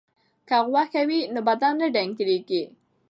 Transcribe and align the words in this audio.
که 0.47 0.57
غوښه 0.67 1.01
وي 1.09 1.19
نو 1.33 1.39
بدن 1.49 1.73
نه 1.81 1.87
ډنګریږي. 1.95 2.63